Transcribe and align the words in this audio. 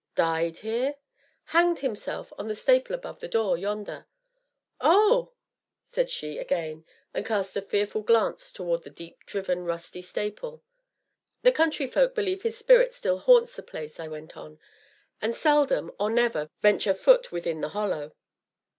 "Died 0.15 0.57
here?" 0.57 0.95
"Hanged 1.43 1.77
himself 1.81 2.33
on 2.35 2.47
the 2.47 2.55
staple 2.55 2.95
above 2.95 3.19
the 3.19 3.27
door, 3.27 3.55
yonder." 3.55 4.07
"Oh!" 4.79 5.33
said 5.83 6.09
she 6.09 6.39
again, 6.39 6.85
and 7.13 7.23
cast 7.23 7.55
a 7.55 7.61
fearful 7.61 8.01
glance 8.01 8.51
towards 8.51 8.83
the 8.83 8.89
deep 8.89 9.23
driven, 9.27 9.63
rusty 9.63 10.01
staple. 10.01 10.63
"The 11.43 11.51
country 11.51 11.85
folk 11.85 12.15
believe 12.15 12.41
his 12.41 12.57
spirit 12.57 12.95
still 12.95 13.19
haunts 13.19 13.55
the 13.55 13.61
place," 13.61 13.99
I 13.99 14.07
went 14.07 14.35
on, 14.35 14.57
"and 15.21 15.35
seldom, 15.35 15.91
or 15.99 16.09
never, 16.09 16.49
venture 16.61 16.95
foot 16.95 17.31
within 17.31 17.61
the 17.61 17.69
Hollow." 17.69 18.15